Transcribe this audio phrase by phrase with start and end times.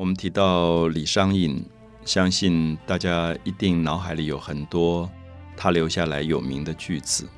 [0.00, 1.62] 我们提到李商隐，
[2.06, 5.06] 相信大家一定脑海里有很多
[5.54, 7.28] 他留下来有名的句子。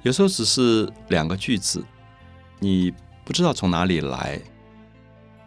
[0.00, 1.84] 有时候只是两个句子，
[2.58, 2.90] 你
[3.22, 4.40] 不知道从哪里来。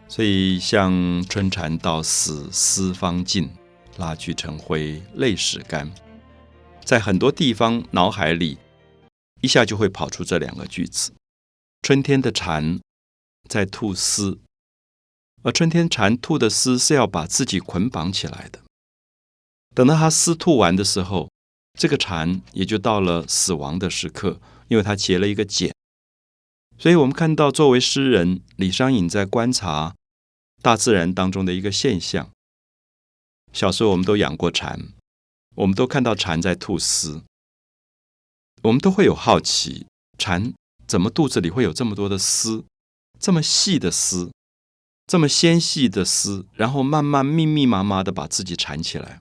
[0.06, 0.92] 所以像
[1.28, 3.50] “春蚕到死丝方尽，
[3.96, 5.90] 蜡炬成灰泪始干”，
[6.84, 8.58] 在很多地方脑海里
[9.40, 11.12] 一下就会跑出这两个句子。
[11.82, 12.78] 春天的蝉
[13.48, 14.38] 在吐丝。
[15.42, 18.60] 而春天蚕吐的丝是要把自己捆绑起来的。
[19.74, 21.30] 等到它丝吐完的时候，
[21.78, 25.74] 这个蚕也就到了死亡的时刻，因为它结了一个茧。
[26.78, 29.94] 所以，我们看到作为诗人李商隐在观察
[30.60, 32.30] 大自然当中的一个现象。
[33.52, 34.88] 小时候我们都养过蚕，
[35.56, 37.22] 我们都看到蚕在吐丝，
[38.62, 39.86] 我们都会有好奇：
[40.18, 40.52] 蚕
[40.86, 42.64] 怎么肚子里会有这么多的丝，
[43.20, 44.30] 这么细的丝？
[45.12, 49.20] 这么纤细的丝，然后慢慢密密麻麻的把自己缠起来，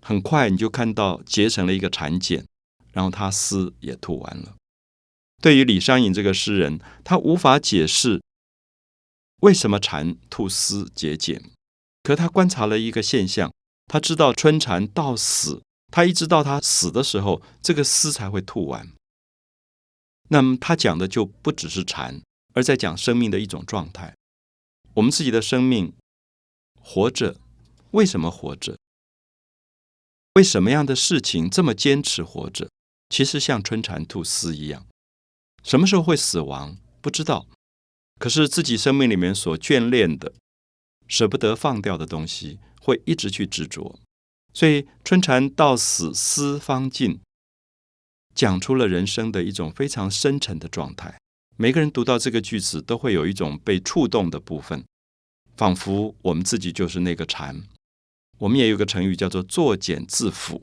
[0.00, 2.46] 很快你就看到结成了一个蚕茧，
[2.90, 4.54] 然后它丝也吐完了。
[5.42, 8.22] 对于李商隐这个诗人，他无法解释
[9.42, 11.42] 为什么蚕吐丝结茧，
[12.02, 13.52] 可他观察了一个现象，
[13.86, 15.60] 他知道春蚕到死，
[15.92, 18.88] 他一直到他死的时候，这个丝才会吐完。
[20.30, 22.22] 那么他讲的就不只是蚕，
[22.54, 24.14] 而在讲生命的一种状态。
[24.94, 25.92] 我们自己的生命
[26.80, 27.40] 活着，
[27.90, 28.78] 为什么活着？
[30.34, 32.70] 为什么样的事情这么坚持活着？
[33.08, 34.86] 其实像春蚕吐丝一样，
[35.62, 37.46] 什么时候会死亡不知道。
[38.18, 40.32] 可是自己生命里面所眷恋的、
[41.08, 43.98] 舍不得放掉的东西，会一直去执着。
[44.52, 47.20] 所以春蚕到死丝方尽，
[48.32, 51.18] 讲出了人生的一种非常深沉的状态。
[51.56, 54.84] 每个人读到这个句子，都会有一种被触动的部分，
[55.56, 57.62] 仿佛我们自己就是那个蝉。
[58.38, 60.60] 我们也有个成语叫做“作茧自缚”，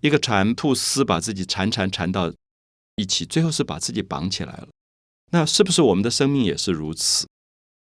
[0.00, 2.32] 一个蚕吐丝，把自己缠缠缠到
[2.96, 4.68] 一起，最后是把自己绑起来了。
[5.32, 7.26] 那是不是我们的生命也是如此？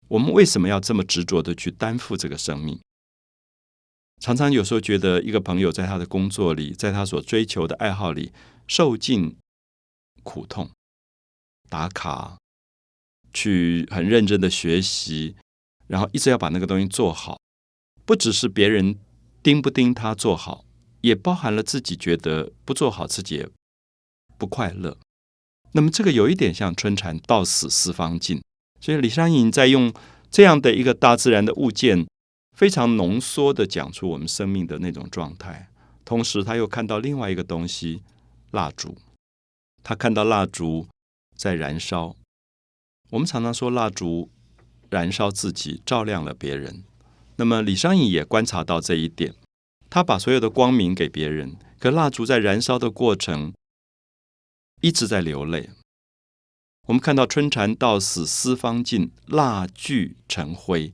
[0.08, 2.80] 我们为什么要这么执着的去担负这个生命？
[4.22, 8.32] 常常有时候觉得，一个朋友在他的工作里，在他所追求的爱好里，
[8.66, 9.36] 受尽
[10.22, 10.70] 苦痛。
[11.68, 12.38] 打卡，
[13.32, 15.36] 去很认真的学习，
[15.86, 17.38] 然后一直要把那个东西做好。
[18.04, 18.98] 不只是别人
[19.42, 20.64] 盯不盯他做好，
[21.00, 23.48] 也包含了自己觉得不做好自己也
[24.38, 24.96] 不快乐。
[25.72, 28.40] 那么这个有一点像春蚕到死丝方尽。
[28.80, 29.92] 所以李商隐在用
[30.30, 32.06] 这样的一个大自然的物件，
[32.56, 35.68] 非常浓缩的讲出我们生命的那种状态。
[36.04, 38.02] 同时，他又看到另外一个东西——
[38.52, 38.96] 蜡烛。
[39.82, 40.86] 他看到蜡烛。
[41.36, 42.16] 在燃烧，
[43.10, 44.30] 我们常常说蜡烛
[44.90, 46.82] 燃烧自己，照亮了别人。
[47.36, 49.34] 那么李商隐也观察到这一点，
[49.90, 53.52] 他把所有的光明给别人，可蜡烛在燃烧的过程
[54.80, 55.70] 一直在流泪。
[56.86, 60.92] 我们看到“春蚕到死丝方尽，蜡炬成灰”。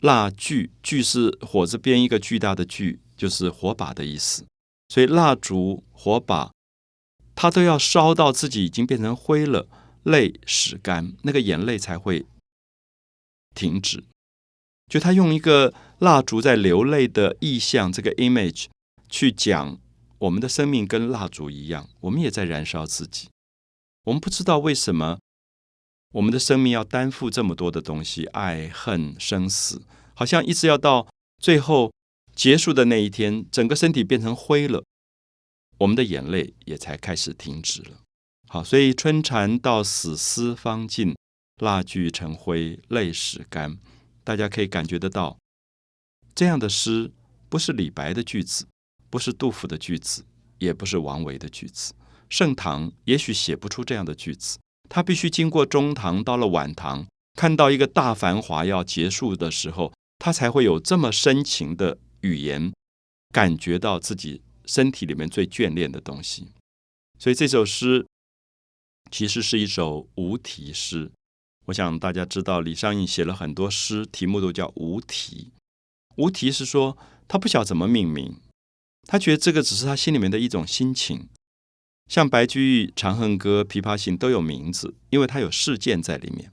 [0.00, 4.46] 蜡炬炬是火字边一个巨大的炬，就是火把的意思。
[4.88, 6.50] 所以蜡烛火把。
[7.40, 9.66] 他都要烧到自己已经变成灰了，
[10.02, 12.26] 泪始干，那个眼泪才会
[13.54, 14.04] 停止。
[14.90, 18.66] 就他用一个蜡烛在流泪的意象，这个 image
[19.08, 19.78] 去讲
[20.18, 23.30] 我们的生命跟蜡烛一样，我们也在燃烧自己。
[24.04, 25.18] 我们不知道为什么
[26.12, 29.80] 我们的生命要担负这么多的东西，爱恨生死，
[30.12, 31.08] 好像一直要到
[31.40, 31.90] 最后
[32.34, 34.84] 结束的那一天，整个身体变成灰了。
[35.80, 38.00] 我们的眼泪也才开始停止了。
[38.48, 41.14] 好，所以春蚕到死丝方尽，
[41.62, 43.78] 蜡炬成灰泪始干。
[44.22, 45.38] 大家可以感觉得到，
[46.34, 47.10] 这样的诗
[47.48, 48.66] 不是李白的句子，
[49.08, 50.24] 不是杜甫的句子，
[50.58, 51.94] 也不是王维的句子。
[52.28, 54.58] 盛唐也许写不出这样的句子，
[54.88, 62.72] 他必须经过中唐，到了晚唐，看到一个大繁华要结束的时候，他才会有这么深情的语言，
[63.32, 64.42] 感觉到自己。
[64.70, 66.52] 身体里面最眷恋的东西，
[67.18, 68.06] 所以这首诗
[69.10, 71.10] 其实是一首无题诗。
[71.66, 75.50] 我想大家知道，李商隐写了很多诗，题目都叫无题。
[76.14, 76.96] 无题是说
[77.26, 78.36] 他不晓怎么命名，
[79.08, 81.28] 他觉得这个只是他心里面的一种心情。
[82.06, 86.52] 像白居易《长恨歌》《琵琶行》都有名字，因为它有事件在里面，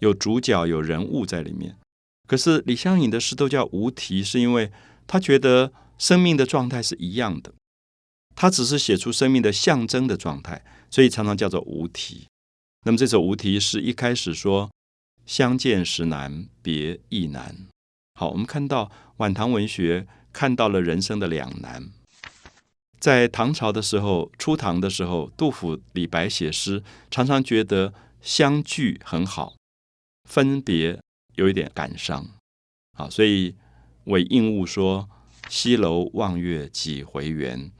[0.00, 1.76] 有主角、有人物在里面。
[2.26, 4.72] 可是李商隐的诗都叫无题，是因为
[5.06, 5.74] 他觉得。
[5.98, 7.52] 生命的状态是一样的，
[8.34, 12.26] 他只是写出生命的象征的状态，所以常常叫做无题。
[12.84, 14.70] 那么这首无题是一开始说
[15.24, 17.66] 相见时难，别亦难。
[18.14, 21.90] 好，我们看到晚唐文学看到了人生的两难。
[22.98, 29.54] 在唐朝的时候，初唐的时候，杜甫、李白写诗，常常觉得相聚很好，
[30.24, 31.00] 分别
[31.34, 32.26] 有一点感伤。
[32.96, 33.54] 好，所以
[34.04, 35.08] 韦应物说
[35.48, 37.70] ：“西楼望月几回圆。”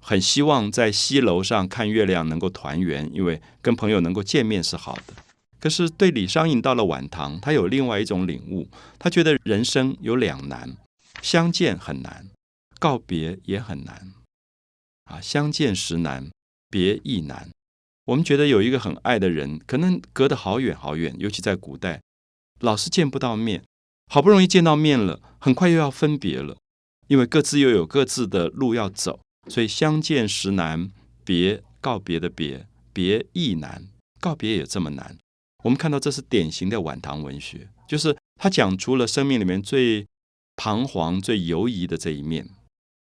[0.00, 5.14] 很希望在西楼上看月亮能够团圆，因为跟朋友能够见面是好的。
[5.60, 8.68] 可是对李商隐到了晚唐，他有另外一种领悟，
[8.98, 10.76] 他觉得人生有两难：
[11.20, 12.30] 相见很难，
[12.78, 14.14] 告别也很难。
[15.04, 16.30] 啊，相见时难，
[16.70, 17.50] 别亦难。
[18.06, 22.00] 我们觉得有一个很爱的人，可能隔得好远好远，尤其在古代，
[22.60, 23.64] 老是见不到面。
[24.10, 26.56] 好不容易见到面了，很快又要分别了，
[27.08, 29.20] 因为各自又有各自的路要走。
[29.48, 30.90] 所以相见时难，
[31.24, 33.88] 别告别的别，别亦难，
[34.20, 35.18] 告别也这么难。
[35.64, 40.06] 我们看到这是典型的晚唐文学，就是他讲出了生命里面最
[40.56, 42.48] 彷徨、最犹疑的这一面。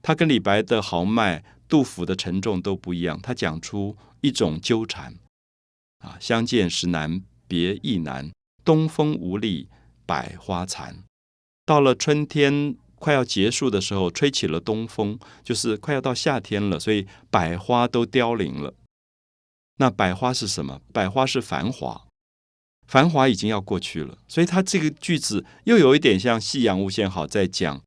[0.04, 1.44] 他跟李白的豪迈。
[1.72, 5.16] 杜甫的沉重都不一样，他讲出一种纠缠
[6.00, 8.30] 啊，相见时难，别亦难。
[8.66, 9.70] 东风无力，
[10.06, 11.06] 百花残。
[11.66, 18.76] 到了春天快要结束的时候，吹起了东风，就是快要到夏天了，所以百花都凋零了。
[19.78, 20.80] 那百花是什么？
[20.94, 22.08] 百花是繁华，
[22.88, 24.20] 繁华已经要过去了。
[24.28, 27.82] 所以他这个句子又有一点像夕阳无限好，在讲。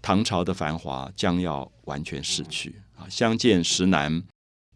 [0.00, 3.08] 唐朝的繁华将要完全逝去啊！
[3.08, 4.22] 相见时难，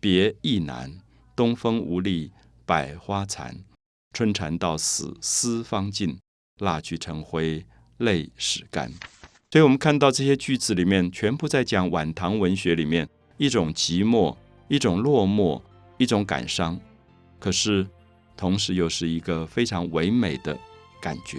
[0.00, 0.98] 别亦难。
[1.36, 2.32] 东风无力，
[2.64, 3.64] 百花残。
[4.12, 6.18] 春蚕到死丝方尽，
[6.58, 7.64] 蜡炬成灰
[7.98, 8.92] 泪始干。
[9.48, 15.62] 所以，我们看到这些句子里面，全部在讲晚唐文学里面一种寂寞、一种落寞、
[15.98, 16.78] 一种感伤，
[17.38, 17.86] 可是
[18.36, 20.58] 同时又是一个非常唯美的
[21.00, 21.38] 感觉。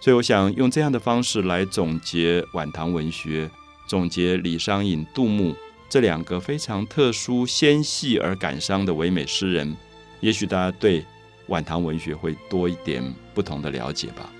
[0.00, 3.50] 所以，我想用这样的方式来总结晚唐文学，
[3.88, 5.56] 总结李商隐、杜牧
[5.88, 9.74] 这两个非常特殊、纤细而感伤的唯美诗人，
[10.20, 11.02] 也许大家对
[11.46, 14.30] 晚唐文学会多一点不同的了解吧。